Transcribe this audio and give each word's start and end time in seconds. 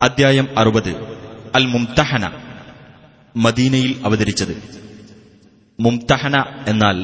അദ്ധ്യായം 0.00 0.46
അറുപത് 0.58 0.92
അൽ 1.54 1.64
മുംതഹന 1.66 2.24
മദീനയിൽ 3.34 3.92
അവതരിച്ചത് 4.06 4.54
മുംതഹന 5.78 6.36
എന്നാൽ 6.68 6.98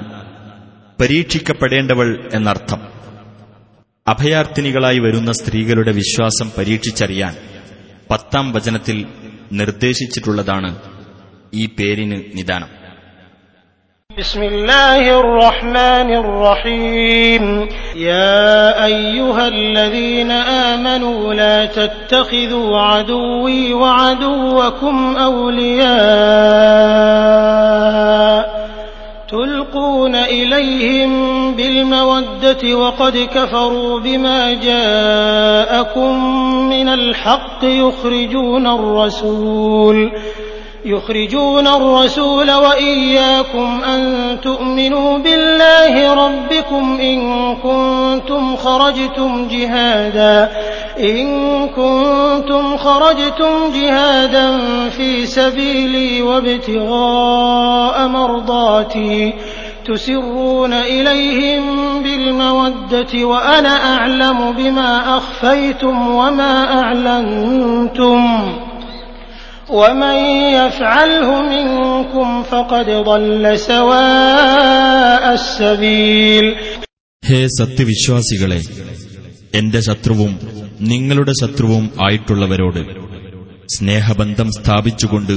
പരീക്ഷിക്കപ്പെടേണ്ടവൾ 0.99 2.08
എന്നർത്ഥം 2.37 2.81
അഭയാർത്ഥിനികളായി 4.07 4.99
വരുന്ന 4.99 5.31
സ്ത്രീകളുടെ 5.33 5.92
വിശ്വാസം 5.92 6.49
പരീക്ഷിച്ചറിയാൻ 6.58 7.34
പത്താം 8.11 8.46
വചനത്തിൽ 8.57 8.98
നിർദ്ദേശിച്ചിട്ടുള്ളതാണ് 9.61 10.73
ഈ 11.55 11.67
പേരിന് 11.79 12.19
നിദാനം 12.39 12.73
بسم 14.11 14.43
الله 14.45 15.05
الرحمن 15.21 16.09
الرحيم 16.21 17.45
يا 18.09 18.50
أيها 18.86 19.48
الذين 19.48 20.32
آمنوا 20.32 21.34
لا 21.34 21.66
تتخذوا 21.66 22.80
عدوي 22.80 23.73
وعدوكم 23.73 25.17
أولياء 25.17 26.81
تلقون 29.30 30.16
إليهم 30.16 31.12
بالمودة 31.55 32.75
وقد 32.75 33.17
كفروا 33.17 33.99
بما 33.99 34.53
جاءكم 34.53 36.25
من 36.70 36.88
الحق 36.89 37.63
يخرجون 37.63 38.67
الرسول 38.67 40.11
يخرجون 40.85 41.67
الرسول 41.67 42.52
وإياكم 42.52 43.81
أن 43.84 44.38
تؤمنوا 44.41 45.17
بالله 45.17 46.13
ربكم 46.13 46.98
إن 47.02 47.55
كنتم 47.55 48.55
خرجتم 48.55 49.48
جهادا 49.48 50.52
إن 50.99 51.27
كنتم 51.67 52.77
خرجتم 52.77 53.72
جهادا 53.75 54.58
في 54.89 55.25
سبيلي 55.25 56.22
وابتغاء 56.22 58.08
مرضاتي 58.08 59.34
تسرون 59.86 60.73
إليهم 60.73 61.63
بالمودة 62.03 63.25
وأنا 63.25 63.95
أعلم 63.95 64.52
بما 64.52 65.17
أخفيتم 65.17 66.16
وما 66.16 66.81
أعلنتم. 66.81 68.28
ومن 69.70 70.17
يفعله 70.56 71.28
منكم 71.47 72.28
فقد 72.45 72.86
ضل 73.05 73.45
سواء 73.70 75.25
السبيل 75.34 76.45
ഹേ 77.22 77.41
സത്യവിശ്വാസികളെ 77.56 78.61
എന്റെ 79.55 79.81
ശത്രുവും 79.86 80.33
നിങ്ങളുടെ 80.83 81.33
ശത്രുവും 81.41 81.84
ആയിട്ടുള്ളവരോട് 82.06 82.81
സ്നേഹബന്ധം 83.75 84.48
സ്ഥാപിച്ചുകൊണ്ട് 84.59 85.34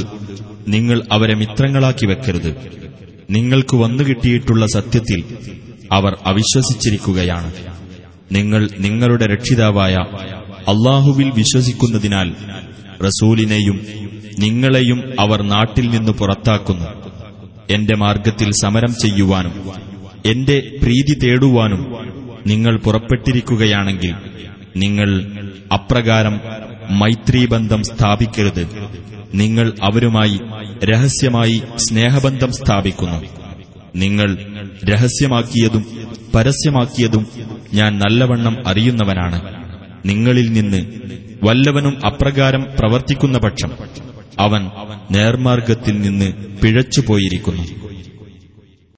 നിങ്ങൾ 0.68 0.98
അവരെ 1.12 1.36
മിത്രങ്ങളാക്കി 1.36 2.06
വെക്കരുത് 2.06 2.52
നിങ്ങൾക്ക് 3.30 3.76
വന്നുകിട്ടിയിട്ടുള്ള 3.76 4.64
സത്യത്തിൽ 4.76 5.22
അവർ 5.92 6.14
അവിശ്വസിച്ചിരിക്കുകയാണ് 6.32 7.50
നിങ്ങൾ 8.32 8.62
നിങ്ങളുടെ 8.86 9.26
രക്ഷിതാവായ 9.34 9.96
അള്ളാഹുവിൽ 10.74 11.30
വിശ്വസിക്കുന്നതിനാൽ 11.40 12.28
റസൂലിനെയും 13.05 13.81
നിങ്ങളെയും 14.39 15.21
അവർ 15.21 15.43
നാട്ടിൽ 15.43 15.91
നിന്ന് 15.91 16.13
പുറത്താക്കുന്നു. 16.13 16.87
എന്റെ 17.71 17.97
മാർഗത്തിൽ 17.97 18.51
സമരം 18.51 18.95
ചെയ്യുവാനും 18.95 19.71
എന്റെ 20.27 20.79
പ്രീതി 20.83 21.19
തേടുവാനും 21.19 21.95
നിങ്ങൾ 22.47 22.79
പുറപ്പെട്ടിരിക്കുകയാണെങ്കിൽ 22.79 24.15
നിങ്ങൾ 24.77 25.25
അപ്രകാരം 25.73 26.41
മൈത്രീബന്ധം 26.91 27.83
സ്ഥാപിക്കരുത്. 27.83 28.69
നിങ്ങൾ 29.35 29.73
അവരുമായി 29.83 30.41
രഹസ്യമായി 30.85 31.63
സ്നേഹബന്ധം 31.77 32.53
സ്ഥാപിക്കുന്നു. 32.53 33.23
നിങ്ങൾ 33.97 34.39
രഹസ്യമാക്കിയതും 34.85 35.87
പരസ്യമാക്കിയതും 36.35 37.27
ഞാൻ 37.75 37.99
നല്ലവണ്ണം 37.99 38.69
അറിയുന്നവനാണ്. 38.69 39.54
നിങ്ങളിൽ 40.06 40.48
നിന്ന് 40.54 40.82
വല്ലവനും 41.44 41.96
അപ്രകാരം 42.04 42.64
പ്രവർത്തിക്കുന്ന 42.78 43.38
പക്ഷം 43.40 43.72
അവൻ 44.40 44.64
നേർമാർഗത്തിൽ 45.12 45.96
നിന്ന് 46.02 46.30
പിഴച്ചുപോയിരിക്കുന്നു 46.62 47.66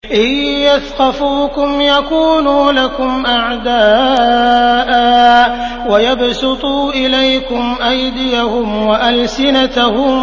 إن 0.03 0.30
يثقفوكم 0.68 1.69
يكونوا 1.92 2.72
لكم 2.74 3.12
أعداء 3.38 4.90
ويبسطوا 5.92 6.94
إليكم 6.96 7.64
أيديهم 7.84 8.68
وألسنتهم 8.90 10.14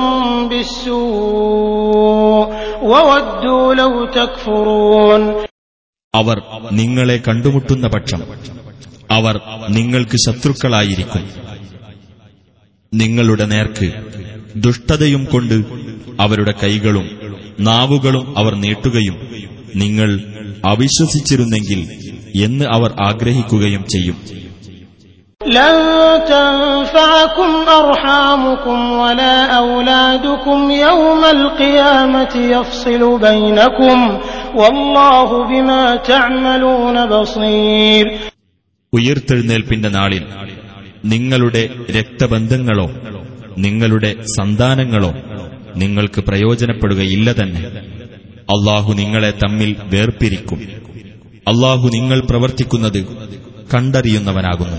بالسوء 0.49 2.45
وودوا 2.85 3.75
لو 3.75 3.93
تكفرون 4.11 5.23
അവർ 6.15 6.37
നിങ്ങളെ 6.73 7.17
കണ്ടുമുട്ടുന്ന 7.19 7.87
പക്ഷം 7.89 8.21
അവർ 9.17 9.35
നിങ്ങൾക്ക് 9.77 10.17
ശത്രുക്കളായിരിക്കും 10.25 11.23
നിങ്ങളുടെ 12.93 13.47
നേർക്ക് 13.53 13.89
ദുഷ്ടതയും 14.65 15.23
കൊണ്ട് 15.33 15.57
അവരുടെ 16.23 16.53
കൈകളും 16.63 17.07
നാവുകളും 17.69 18.25
അവർ 18.37 18.53
നീട്ടുകയും 18.65 19.17
നിങ്ങൾ 19.83 20.11
അവിശ്വസിച്ചിരുന്നെങ്കിൽ 20.73 21.81
എന്ന് 22.45 22.67
അവർ 22.75 22.91
ആഗ്രഹിക്കുകയും 23.09 23.85
ചെയ്യും 23.95 24.19
لن 25.41 25.77
تنفعكم 26.29 27.51
أرحامكم 27.81 28.79
ولا 28.95 29.39
أولادكم 29.61 30.59
يوم 30.81 31.23
القيامة 31.31 32.35
يفصل 32.49 33.03
بينكم 33.21 33.99
والله 34.55 35.29
بما 35.45 35.85
تعملون 36.05 36.97
بصير 37.09 38.05
ഉയർത്തെഴുന്നേൽപ്പിന്റെ 38.93 39.91
നാളിൽ 39.97 40.25
നിങ്ങളുടെ 41.05 41.63
രക്തബന്ധങ്ങളോ 41.97 42.87
നിങ്ങളുടെ 43.59 44.11
സന്താനങ്ങളോ 44.37 45.13
നിങ്ങൾക്ക് 45.75 46.21
പ്രയോജനപ്പെടുകയില്ല 46.29 47.31
തന്നെ 47.33 47.63
അള്ളാഹു 48.49 48.91
നിങ്ങളെ 48.93 49.33
തമ്മിൽ 49.43 49.71
വേർപിരിക്കും 49.93 50.61
അള്ളാഹു 51.47 51.87
നിങ്ങൾ 51.97 52.21
പ്രവർത്തിക്കുന്നത് 52.31 53.01
കണ്ടറിയുന്നവനാകുന്നു 53.73 54.79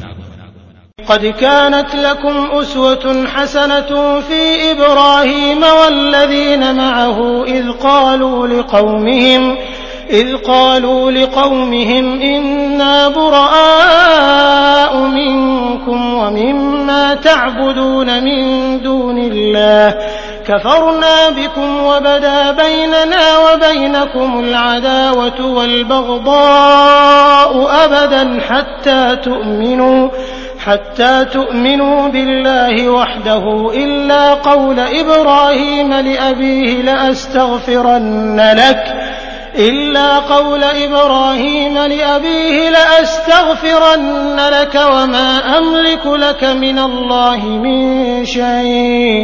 قد 1.00 1.24
كانت 1.40 1.92
لكم 1.98 2.36
أسوة 2.54 3.06
حسنة 3.28 3.92
في 4.22 4.42
إبراهيم 4.66 5.62
والذين 5.80 6.64
معه 6.76 7.18
إذ 7.50 7.66
قالوا 7.82 8.48
لقومهم 8.48 9.44
إذ 10.11 10.37
قالوا 10.37 11.11
لقومهم 11.11 12.23
إنا 12.23 13.09
براء 13.09 14.97
منكم 14.97 16.15
ومما 16.15 17.15
تعبدون 17.15 18.25
من 18.25 18.81
دون 18.83 19.19
الله 19.19 19.95
كفرنا 20.47 21.31
بكم 21.31 21.85
وبدا 21.85 22.51
بيننا 22.51 23.39
وبينكم 23.39 24.41
العداوة 24.41 25.47
والبغضاء 25.47 26.95
أبدا 27.85 28.41
حتى 28.49 29.17
تؤمنوا 29.17 30.09
حتى 30.67 31.25
تؤمنوا 31.25 32.09
بالله 32.09 32.89
وحده 32.89 33.73
إلا 33.75 34.35
قول 34.35 34.81
إبراهيم 34.81 35.95
لأبيه 35.95 36.83
لأستغفرن 36.83 38.41
لك 38.57 39.04
إلا 39.60 40.20
قول 40.20 40.64
إبراهيم 40.64 41.76
لأبيه 41.94 42.70
لأستغفرن 42.70 44.38
لك 44.50 44.76
وما 44.88 45.30
أملك 45.58 46.06
لك 46.18 46.44
من 46.44 46.80
الله 46.80 47.40
من 47.58 47.80
شيء 48.28 49.20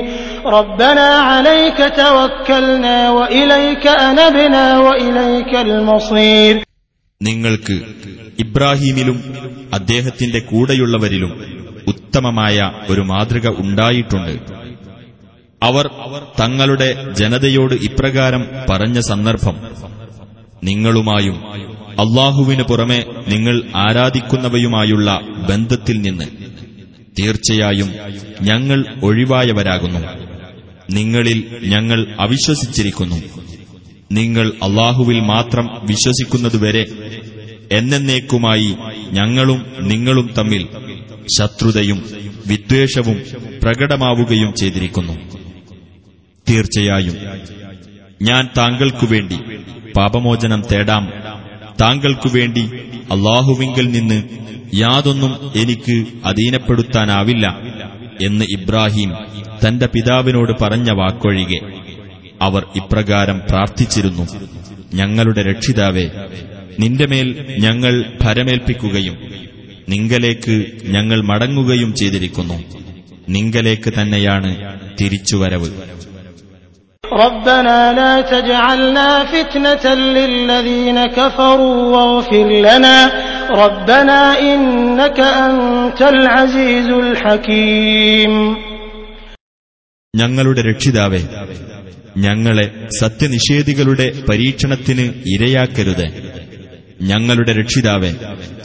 ربنا 0.48 1.08
عليك 1.22 1.80
توكلنا 1.98 3.12
وإليك 3.12 3.86
أنبنا 3.88 4.80
وإليك 4.80 5.52
المصير 5.58 6.56
നിങ്ങൾക്ക് 7.22 7.76
ഇബ്രാഹീമിലും 8.40 9.18
അദ്ദേഹത്തിന്റെ 9.74 10.40
കൂടെയുള്ളവരിലും 10.42 11.32
ഉത്തമമായ 11.88 12.58
ഒരു 12.90 13.02
മാതൃക 13.02 13.46
ഉണ്ടായിട്ടുണ്ട് 13.64 14.34
അവർ 15.62 15.86
തങ്ങളുടെ 16.40 16.90
ജനതയോട് 17.12 17.76
ഇപ്രകാരം 17.88 18.44
പറഞ്ഞ 18.70 19.00
സന്ദർഭം 19.00 19.56
നിങ്ങളുമായും 20.65 21.53
അള്ളാഹുവിനു 21.91 22.63
പുറമെ 22.63 23.05
നിങ്ങൾ 23.29 23.63
ആരാധിക്കുന്നവയുമായുള്ള 23.77 25.21
ബന്ധത്തിൽ 25.49 26.01
നിന്ന് 26.01 26.25
തീർച്ചയായും 27.21 27.93
ഞങ്ങൾ 28.43 28.85
ഒഴിവായവരാകുന്നു. 29.03 29.99
നിങ്ങളിൽ 30.91 31.45
ഞങ്ങൾ 31.63 32.07
അവിശ്വസിച്ചിരിക്കുന്നു. 32.21 33.23
നിങ്ങൾ 34.13 34.53
അള്ളാഹുവിൽ 34.63 35.21
മാത്രം 35.21 35.69
വിശ്വസിക്കുന്നതുവരെ 35.83 36.87
എന്നേക്കുമായി 37.73 38.77
ഞങ്ങളും 39.13 39.67
നിങ്ങളും 39.81 40.31
തമ്മിൽ 40.39 40.67
ശത്രുതയും 41.39 42.05
വിദ്വേഷവും 42.47 43.23
പ്രകടമാവുകയും 43.63 44.55
ചെയ്തിരിക്കുന്നു. 44.55 45.13
തീർച്ചയായും 46.49 47.17
ഞാൻ 48.23 48.49
താങ്കൾക്കു 48.59 49.07
വേണ്ടി 49.07 49.39
പാപമോചനം 49.97 50.63
തേടാം. 50.73 51.13
താങ്കൾക്കു 51.81 52.29
വേണ്ടി 52.29 52.61
അള്ളാഹുവിങ്കിൽ 53.11 53.91
നിന്ന് 53.91 54.23
യാതൊന്നും 54.75 55.53
എനിക്ക് 55.57 56.05
അധീനപ്പെടുത്താനാവില്ല 56.25 57.59
എന്ന് 58.23 58.45
ഇബ്രാഹിം 58.45 59.13
തന്റെ 59.67 59.87
പിതാവിനോട് 59.87 60.53
പറഞ്ഞ 60.63 60.91
വാക്കൊഴികെ 60.91 61.61
അവർ 62.43 62.67
ഇപ്രകാരം 62.77 63.41
പ്രാർത്ഥിച്ചിരുന്നു. 63.51 64.27
ഞങ്ങളുടെ 64.95 65.43
രക്ഷിതാവേ 65.43 66.09
നിന്റെ 66.81 67.07
മേൽ 67.07 67.57
ഞങ്ങൾ 67.59 68.05
ഭരമേൽപ്പിക്കുകയും 68.23 69.17
നിങ്കലേക്ക് 69.89 70.67
ഞങ്ങൾ 70.85 71.21
മടങ്ങുകയും 71.21 71.95
ചെയ്തിരിക്കുന്നു. 71.95 72.63
നിങ്കലേക്ക് 73.29 73.93
തന്നെയാണ് 74.01 74.79
തിരിച്ചുവരവ്. 75.01 75.71
ربنا 77.10 77.94
لا 77.94 78.14
تجعلنا 78.24 79.10
فتنة 79.26 79.86
للذين 80.16 81.06
كفروا 81.08 81.78
واغفر 81.94 82.48
لنا 82.68 82.98
ربنا 83.56 84.20
إنك 84.44 85.20
أنت 85.46 86.00
العزيز 86.14 86.90
الحكيم 87.04 88.34
ഞങ്ങളുടെ 90.14 90.62
രക്ഷിതാവേ 90.70 91.22
ഞങ്ങളെ 92.18 92.66
സത്യനിഷേധികളുടെ 93.00 94.06
പരീക്ഷണത്തിന് 94.30 95.06
ഇരയാക്കരുത് 95.34 96.06
ഞങ്ങളുടെ 97.10 97.54
രക്ഷിതാവേ 97.60 98.12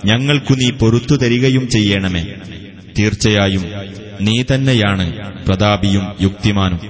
ഞങ്ങൾക്കു 0.05 0.55
നീ 0.61 0.69
പൊറത്തു 0.81 1.15
തരികയും 1.23 1.65
ചെയ്യണമേ 1.75 2.23
തീർച്ചയായും 2.99 3.65
നീ 4.27 4.37
തന്നെയാണ് 4.51 5.07
പ്രതാപിയും 5.47 6.05
യുക്തിമാനും 6.27 6.81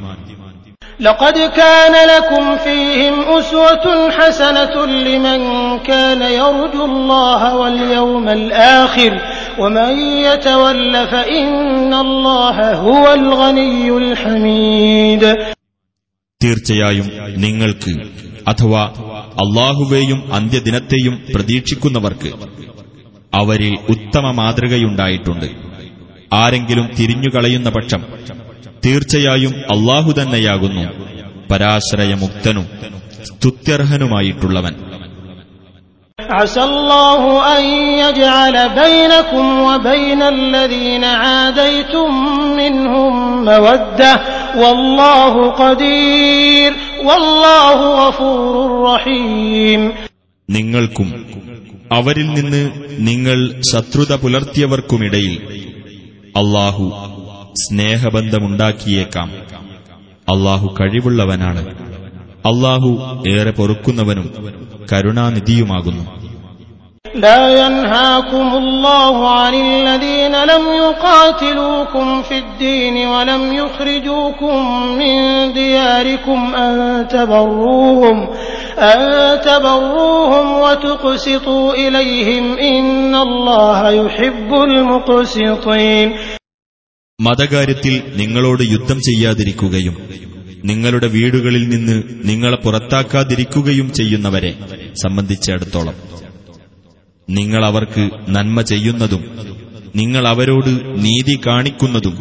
لقد 1.01 1.37
كان 1.53 1.95
لكم 2.09 2.57
فيهم 2.59 3.15
أسوة 3.31 3.87
حسنة 4.11 4.75
لمن 4.87 5.41
كان 5.81 6.23
يرجو 6.23 6.85
الله 6.85 7.57
واليوم 7.57 8.29
الآخر 8.31 9.13
ومن 9.59 9.93
يتول 10.23 10.95
فإن 11.07 11.95
الله 11.97 12.57
هو 12.77 13.05
الغني 13.15 13.89
الحميد 13.99 15.25
തീർച്ചയായും 16.41 17.09
നിങ്ങൾക്ക് 17.37 17.93
അഥവാ 18.47 18.83
അള്ളാഹുവേയും 19.43 20.21
അന്ത്യദിനത്തെയും 20.33 21.15
പ്രതീക്ഷിക്കുന്നവർക്ക് 21.35 22.31
അവരിൽ 23.33 23.75
ഉത്തമ 23.95 24.27
മാതൃകയുണ്ടായിട്ടുണ്ട് 24.39 25.49
ആരെങ്കിലും 26.33 26.87
തിരിഞ്ഞുകളയുന്ന 26.99 27.69
പക്ഷം 27.77 28.03
തീർച്ചയായും 28.85 29.55
അള്ളാഹു 29.75 30.11
തന്നെയാകുന്നു 30.13 30.85
പരാശ്രയമുക്തനും 31.51 32.67
സ്തുത്യർഹനുമായിട്ടുള്ളവൻ 33.31 34.75
عسى 36.19 36.63
الله 36.65 37.23
أن 37.51 37.63
يجعل 37.99 38.57
بينكم 38.77 39.45
وبين 39.61 40.23
الذين 40.37 41.05
عاديتم 41.23 42.09
منهم 42.57 43.13
مودة 43.45 44.13
والله 44.57 45.35
قدير 45.55 46.71
والله 47.03 47.79
غفور 48.01 48.55
رحيم 48.85 49.81
നിങ്ങൾക്കും 50.49 51.09
അവരിൽ 51.93 52.29
നിന്ന് 52.31 52.63
നിങ്ങൾ 53.09 53.39
ശത്രുത 53.71 54.13
പുലർത്തിയവർക്കുമിടയിൽ 54.23 55.35
അള്ളാഹു 56.35 56.85
സ്നേഹബന്ധമുണ്ടാക്കിയേക്കാം 57.63 59.29
അള്ളാഹു 60.29 60.67
കഴിവുള്ളവനാണ് 60.79 61.63
അള്ളാഹു 62.45 62.91
ഏറെ 63.33 63.53
പൊറുക്കുന്നവനും 63.61 64.29
കരുണാനിധിയുമാകുന്നു 64.93 66.05
لا 67.17 67.43
ينهاكم 67.61 68.49
الله 68.55 69.15
عن 69.31 69.55
الذين 69.67 70.35
لم 70.45 70.65
يقاتلوكم 70.77 72.23
في 72.23 72.39
الدين 72.39 72.97
ولم 73.07 73.53
يخرجوكم 73.55 74.57
من 75.01 75.15
دياركم 75.55 76.41
أن 76.57 76.73
تبروهم 77.09 78.17
أن 78.91 79.01
تبروهم 79.41 80.47
وتقسطوا 80.55 81.75
إليهم 81.75 82.45
إن 82.71 83.15
الله 83.17 83.81
يحب 83.93 84.51
المقسطين 84.63 86.07
മതകാര്യത്തിൽ 87.20 88.02
നിങ്ങളോട് 88.16 88.64
യുദ്ധം 88.72 89.00
ചെയ്യാതിരിക്കുകയും 89.00 89.96
നിങ്ങളുടെ 90.66 91.08
വീടുകളിൽ 91.08 91.70
നിന്ന് 91.70 92.04
നിങ്ങളെ 92.24 92.58
പുറത്താക്കാതിരിക്കുകയും 92.58 93.94
ചെയ്യുന്നവരെ 93.94 94.52
സംബന്ധിച്ചിടത്തോളം. 95.04 95.96
നിങ്ങൾ 97.28 97.66
അവർക്ക് 97.66 98.10
നന്മ 98.30 98.62
ചെയ്യുന്നതും 98.62 99.24
നിങ്ങൾ 99.96 100.28
അവരോട് 100.28 100.72
നീതി 101.06 101.40
കാണിക്കുന്നതും 101.48 102.16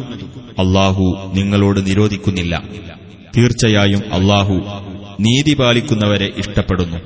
അള്ളാഹു 0.63 1.05
നിങ്ങളോട് 1.35 1.79
നിരോധിക്കുന്നില്ല. 1.89 2.63
തീർച്ചയായും 3.37 4.03
അള്ളാഹു 4.13 4.55
നീതി 5.19 5.53
പാലിക്കുന്നവരെ 5.53 6.33
ഇഷ്ടപ്പെടുന്നു. 6.37 6.99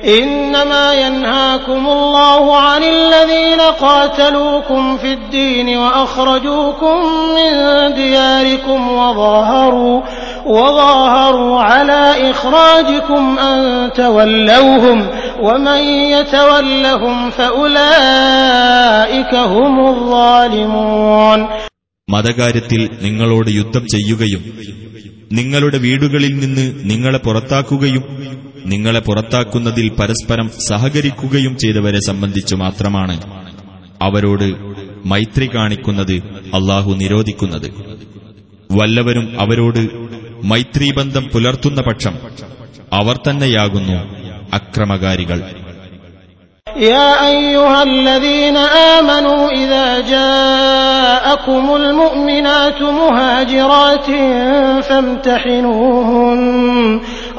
إنما 0.00 0.94
ينهاكم 0.94 1.86
الله 1.88 2.56
عن 2.58 2.82
الذين 2.84 3.60
قاتلوكم 3.60 4.96
في 4.96 5.12
الدين 5.12 5.78
وأخرجوكم 5.78 6.96
من 7.36 7.52
دياركم 7.94 8.88
وظاهروا 8.90 10.02
وظاهروا 10.46 11.60
على 11.60 12.30
إخراجكم 12.30 13.38
أن 13.40 13.92
تولوهم 13.92 15.06
ومن 15.40 15.78
يتولهم 16.10 17.30
فأولئك 17.30 19.34
هم 19.34 19.86
الظالمون 19.88 21.46
മതകാര്യത്തിൽ 22.08 22.82
നിങ്ങളോട് 23.04 23.50
യുദ്ധം 23.50 23.86
ചെയ്യുകയും 23.94 24.42
നിങ്ങളുടെ 25.30 25.76
വീടുകളിൽ 25.76 26.34
നിന്ന് 26.42 26.64
നിങ്ങളെ 26.90 27.18
പുറത്താക്കുകയും 27.18 28.04
നിങ്ങളെ 28.70 29.00
പുറത്താക്കുന്നതിൽ 29.06 29.86
പരസ്പരം 29.98 30.48
സഹകരിക്കുകയും 30.68 31.54
ചെയ്തവരെ 31.62 32.00
സംബന്ധിച്ചു 32.08 32.56
മാത്രമാണ് 32.64 33.16
അവരോട് 34.06 34.48
മൈത്രി 35.12 35.46
കാണിക്കുന്നത് 35.54 36.16
അള്ളാഹു 36.56 36.90
നിരോധിക്കുന്നത് 37.02 37.68
വല്ലവരും 38.70 39.26
അവരോട് 39.42 39.82
മൈത്രീബന്ധം 40.50 41.24
പുലർത്തുന്ന 41.34 41.80
പക്ഷം 41.88 42.16
അവർ 42.92 43.16
തന്നെയാകുന്നു 43.26 43.98
അക്രമകാരികൾ 44.58 45.38
يا 46.88 47.10
أيها 47.26 47.78
الذين 47.84 48.56
آمنوا 48.92 49.42
إذا 49.54 49.86
جاءكم 50.08 51.64
المؤمنات 51.76 52.80
مهاجرات 52.94 54.08
فامتحنوهن 55.58 56.40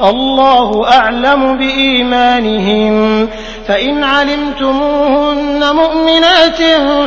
الله 0.01 0.91
أعلم 0.91 1.57
بإيمانهن 1.57 3.27
فإن 3.67 4.03
علمتموهن 4.03 5.75
مؤمنات 5.75 6.61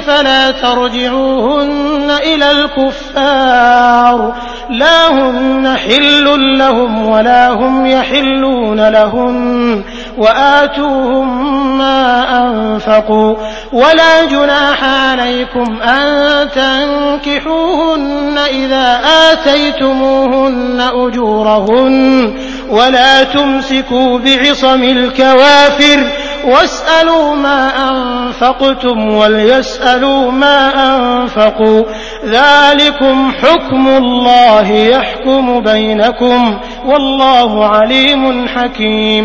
فلا 0.06 0.50
ترجعوهن 0.50 2.10
إلى 2.10 2.50
الكفار. 2.50 4.34
لا 4.70 5.10
هن 5.10 5.76
حل 5.76 6.58
لهم 6.58 7.08
ولا 7.08 7.48
هم 7.48 7.86
يحلون 7.86 8.88
لهن 8.88 9.82
وآتوهم 10.18 11.78
ما 11.78 12.26
أنفقوا 12.42 13.36
ولا 13.72 14.24
جناح 14.30 14.84
عليكم 14.84 15.82
أن 15.82 16.48
تنكحوهن 16.50 18.38
إذا 18.38 19.00
آتيتموهن 19.32 20.80
أجورهن 20.80 22.34
ولا 22.70 23.22
تمسكوا 23.22 24.18
بعصم 24.18 24.82
الكوافر 24.82 26.06
واسألوا 26.45 27.35
ما 27.37 27.61
أنفقتم 27.89 28.97
وليسألوا 29.11 30.31
ما 30.33 30.57
أنفقوا 30.87 31.79
ذلكم 32.27 33.31
حكم 33.33 33.87
الله 33.87 34.67
يحكم 34.89 35.45
بينكم 35.63 36.39
والله 36.85 37.51
عليم 37.67 38.23
حكيم 38.47 39.23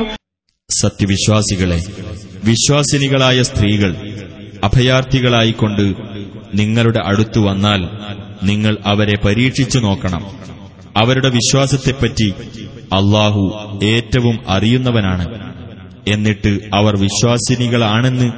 സത്യവിശ്വാസികളെ 0.71 1.79
വിശ്വാസിനികളായ 2.45 3.39
സ്ത്രീകൾ 3.43 3.91
അഭയാർത്ഥികളായിക്കൊണ്ട് 4.67 5.85
നിങ്ങളുടെ 6.55 7.01
അടുത്തു 7.11 7.41
വന്നാൽ 7.41 7.81
നിങ്ങൾ 8.43 8.75
അവരെ 8.85 9.17
പരീക്ഷിച്ചു 9.25 9.79
നോക്കണം 9.79 10.23
അവരുടെ 10.97 11.31
വിശ്വാസത്തെപ്പറ്റി 11.31 12.29
അള്ളാഹു 12.93 13.43
ഏറ്റവും 13.91 14.37
അറിയുന്നവനാണ് 14.49 15.25
എന്നിട്ട് 16.08 16.60
അവർ 16.74 16.98
വിശ്വാസിനികളാണെന്ന് 16.98 18.32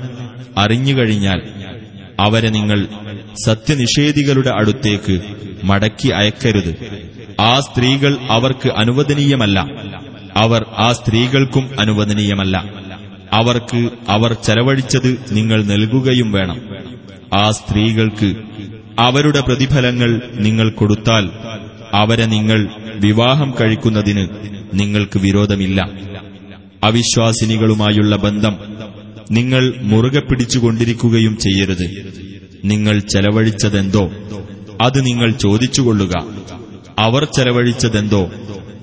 അറിഞ്ഞുകഴിഞ്ഞാൽ 0.58 1.42
അവരെ 2.20 2.50
നിങ്ങൾ 2.50 2.88
സത്യനിഷേധികളുടെ 3.46 4.50
അടുത്തേക്ക് 4.50 5.22
മടക്കി 5.64 6.10
അയക്കരുത്. 6.10 6.76
ആ 7.40 7.60
സ്ത്രീകൾ 7.60 8.18
അവർക്ക് 8.30 8.70
അനുവദനീയമല്ല. 8.70 9.66
അവർ 10.38 10.66
ആ 10.78 10.92
സ്ത്രീകൾക്കും 10.92 11.70
അനുവദനീയമല്ല. 11.80 12.64
അവർക്ക് 13.34 13.90
അവർ 14.10 14.34
ചെലവഴിച്ചത് 14.34 15.26
നിങ്ങൾ 15.32 15.64
നൽകുകയും 15.64 16.32
വേണം. 16.32 16.62
ആ 17.34 17.52
സ്ത്രീകൾക്ക് 17.52 18.36
അവരുടെ 19.00 19.42
പ്രതിഫലങ്ങൾ 19.42 20.22
നിങ്ങൾ 20.34 20.70
കൊടുത്താൽ 20.70 21.30
അവരെ 21.94 22.26
നിങ്ങൾ 22.26 22.70
വിവാഹം 22.96 23.54
കഴിക്കുന്നതിന് 23.62 24.28
നിങ്ങൾക്ക് 24.74 25.20
വിരോധമില്ല. 25.20 25.90
അവിശ്വാസിനികളുമായുള്ള 26.84 28.16
ബന്ധം 28.16 28.56
നിങ്ങൾ 29.32 29.74
മുറുകെ 29.82 30.20
പിടിച്ചുകൊണ്ടിരിക്കുകയും 30.20 31.38
ചെയ്യരുത്. 31.38 32.12
നിങ്ങൾ 32.66 33.00
ചെലവഴിച്ചതെന്തോ 33.00 34.12
അത് 34.82 35.06
നിങ്ങൾ 35.06 35.32
ചോദിച്ചുകൊള്ളുക. 35.32 36.12
അവർ 37.00 37.24
ചെലവഴിച്ചതെന്തോ 37.24 38.30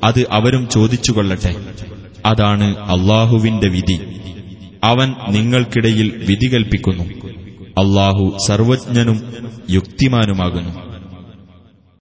അത് 0.05 0.27
അവരും 0.31 0.69
ചോദിച്ചുകൊള്ളട്ടെ. 0.69 1.55
അതാണ് 2.27 2.79
അള്ളാഹുവിന്റെ 2.79 3.69
വിധി. 3.69 4.01
അവൻ 4.85 5.15
നിങ്ങൾക്കിടയിൽ 5.29 6.13
വിധി 6.29 6.55
കൽപ്പിക്കുന്നു. 6.55 7.05
അള്ളാഹു 7.79 8.39
സർവജ്ഞനും 8.49 9.23
യുക്തിമാനുമാകുന്നു. 9.71 10.90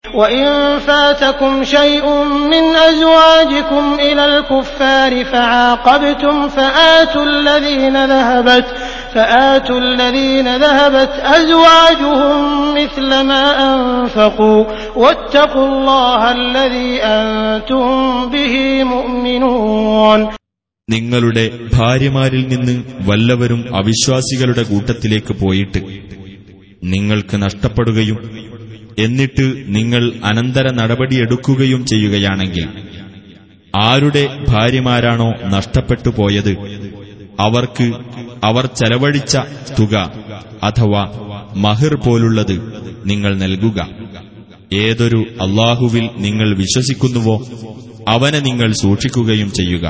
وإن 0.08 0.46
فاتكم 0.80 1.64
شيء 1.66 2.06
من 2.24 2.64
أزواجكم 2.82 3.94
إلى 4.00 4.24
الكفار 4.26 5.24
فعاقبتم 5.24 6.48
فآتوا 6.48 7.24
الذين 7.24 8.06
ذهبت 8.06 8.64
فآتوا 9.14 9.78
الذين 9.78 10.56
ذهبت 10.56 11.10
أزواجهم 11.10 12.34
مثل 12.74 13.20
ما 13.22 13.44
أنفقوا 13.70 14.64
واتقوا 14.96 15.66
الله 15.68 16.32
الذي 16.32 17.02
أنتم 17.02 17.84
به 18.28 18.54
مؤمنون 18.86 20.20
നിങ്ങളുടെ 20.88 21.44
ഭാര്യമാരിൽ 21.74 22.42
നിന്ന് 22.48 22.74
വല്ലവരും 23.06 23.60
അവിശ്വാസികളുടെ 23.78 24.64
കൂട്ടത്തിലേക്ക് 24.70 25.34
പോയിട്ട് 25.42 25.80
നിങ്ങൾക്ക് 26.92 27.36
നഷ്ടപ്പെടുകയും 27.44 28.18
എന്നിട്ട് 28.99 29.45
നിങ്ങൾ 29.67 30.11
അനന്തര 30.23 30.69
നടപടിയെടുക്കുകയും 30.71 31.85
ചെയ്യുകയാണെങ്കിൽ 31.85 32.65
ആരുടെ 33.73 34.23
ഭാര്യമാരാണോ 34.49 35.29
നഷ്ടപ്പെട്ടു 35.47 36.09
പോയത് 36.09 36.53
അവർക്ക് 37.39 37.87
അവർ 38.43 38.65
ചെലവഴിച്ച 38.79 39.37
തുക 39.79 39.95
അഥവാ 40.63 41.03
മഹിർ 41.55 41.95
പോലുള്ളത് 41.95 42.55
നിങ്ങൾ 43.05 43.35
നൽകുക. 43.35 43.79
ഏതൊരു 44.73 45.19
അള്ളാഹുവിൽ 45.41 46.09
നിങ്ങൾ 46.17 46.55
വിശ്വസിക്കുന്നുവോ 46.55 47.35
അവനെ 48.07 48.39
നിങ്ങൾ 48.39 48.71
സൂക്ഷിക്കുകയും 48.71 49.51
ചെയ്യുക. 49.51 49.85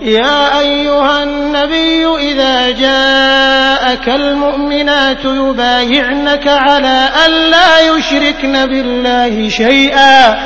يا 0.00 0.60
أيها 0.60 1.22
النبي 1.22 2.06
إذا 2.06 2.70
جاءك 2.70 4.08
المؤمنات 4.08 5.24
يبايعنك 5.24 6.48
على 6.48 7.08
أن 7.26 7.30
لا 7.30 7.80
يشركن 7.80 8.66
بالله 8.66 9.48
شيئا 9.48 10.38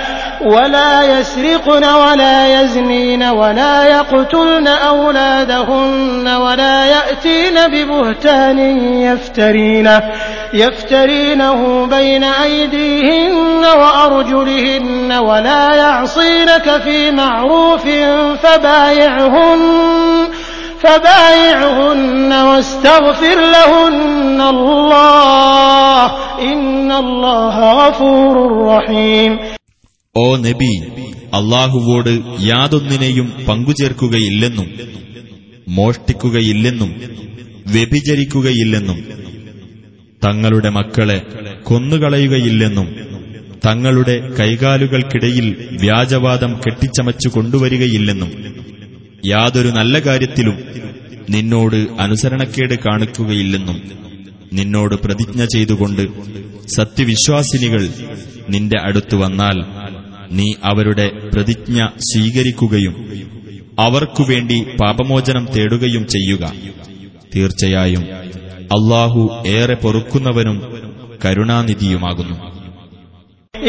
ولا 0.44 1.18
يسرقن 1.18 1.84
ولا 1.84 2.62
يزنين 2.62 3.22
ولا 3.22 3.84
يقتلن 3.84 4.66
أولادهن 4.68 6.28
ولا 6.28 6.84
يأتين 6.84 7.54
ببهتان 7.68 8.58
يفترينه 9.02 10.02
يفترينه 10.54 11.86
بين 11.86 12.24
أيديهن 12.24 13.64
وأرجلهن 13.64 15.12
ولا 15.12 15.74
يعصينك 15.74 16.80
في 16.84 17.10
معروف 17.10 17.86
فبايعهن 18.42 19.60
فبايعهن 20.80 22.32
واستغفر 22.32 23.38
لهن 23.38 24.40
الله 24.40 26.04
إن 26.42 26.92
الله 26.92 27.72
غفور 27.72 28.66
رحيم 28.66 29.38
ഓ 30.14 30.24
നബി 30.38 30.72
അള്ളാഹുവോട് 31.34 32.10
യാതൊന്നിനെയും 32.44 33.28
പങ്കുചേർക്കുകയില്ലെന്നും 33.46 34.66
മോഷ്ടിക്കുകയില്ലെന്നും 35.70 36.90
വ്യഭിചരിക്കുകയില്ലെന്നും 37.66 38.98
തങ്ങളുടെ 40.22 40.70
മക്കളെ 40.70 41.16
കൊന്നുകളയുകയില്ലെന്നും 41.64 42.88
തങ്ങളുടെ 43.64 44.16
കൈകാലുകൾക്കിടയിൽ 44.38 45.46
വ്യാജവാദം 45.80 46.52
കെട്ടിച്ചമച്ചു 46.60 47.30
കൊണ്ടുവരികയില്ലെന്നും 47.34 48.30
യാതൊരു 49.26 49.72
നല്ല 49.72 49.98
കാര്യത്തിലും 50.06 50.58
നിന്നോട് 51.28 51.80
അനുസരണക്കേട് 51.98 52.76
കാണിക്കുകയില്ലെന്നും 52.78 53.78
നിന്നോട് 54.52 54.94
പ്രതിജ്ഞ 55.02 55.42
ചെയ്തുകൊണ്ട് 55.52 56.04
സത്യവിശ്വാസിനികൾ 56.72 57.82
നിന്റെ 58.48 58.78
അടുത്തു 58.80 59.16
വന്നാൽ 59.16 59.56
നീ 60.37 60.47
അവരുടെ 60.69 61.05
പ്രതിജ്ഞ 61.33 61.77
സ്വീകരിക്കുകയും 62.07 62.95
അവർക്കുവേണ്ടി 63.79 64.59
പാപമോചനം 64.79 65.43
തേടുകയും 65.55 66.03
ചെയ്യുക 66.13 66.43
തീർച്ചയായും 67.33 68.03
അള്ളാഹു 68.71 69.21
ഏറെ 69.55 69.77
പൊറുക്കുന്നവനും 69.83 70.59
കരുണാനിധിയുമാകുന്നു 71.23 72.37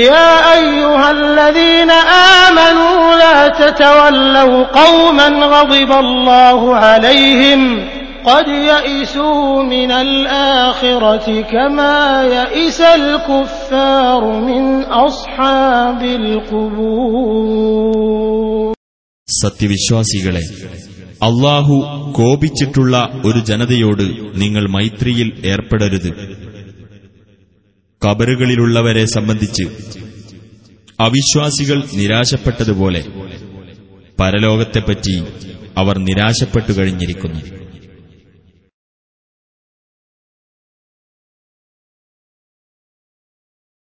يا 0.08 0.30
أيها 0.54 1.06
الذين 1.12 1.90
آمنوا 2.38 2.98
لا 3.16 3.38
تتولوا 3.60 4.64
قوما 4.74 5.28
غضب 5.46 5.90
الله 5.98 6.60
عليهم 6.76 7.60
قد 8.24 8.48
يئسوا 8.48 9.62
من 9.64 9.90
الآخرة 9.92 11.26
كما 11.44 11.98
يئس 12.26 12.80
الكفار 12.80 14.22
من 14.40 14.64
أصحاب 15.06 16.00
القبور 17.38 18.74
സത്യവിശ്വാസികളെ 19.28 20.42
അള്ളാഹു 21.20 21.76
കോപിച്ചിട്ടുള്ള 22.12 22.94
ഒരു 23.24 23.40
ജനതയോട് 23.48 24.04
നിങ്ങൾ 24.34 24.64
മൈത്രിയിൽ 24.76 25.28
ഏർപ്പെടരുത് 25.52 26.10
കബറുകളിലുള്ളവരെ 28.02 29.04
സംബന്ധിച്ച് 29.16 29.64
അവിശ്വാസികൾ 30.98 31.78
നിരാശപ്പെട്ടതുപോലെ 31.92 33.02
പരലോകത്തെപ്പറ്റി 34.18 35.16
അവർ 35.76 35.96
നിരാശപ്പെട്ടു 36.08 36.72
കഴിഞ്ഞിരിക്കുന്നു 36.72 37.40